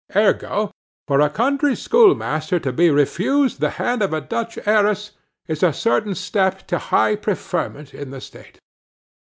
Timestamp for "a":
1.21-1.29, 4.13-4.19, 5.61-5.71